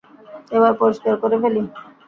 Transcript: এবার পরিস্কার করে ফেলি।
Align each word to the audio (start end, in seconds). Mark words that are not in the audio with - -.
এবার 0.51 0.73
পরিস্কার 0.81 1.13
করে 1.21 1.35
ফেলি। 1.41 1.61